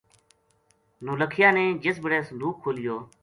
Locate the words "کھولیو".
2.63-2.95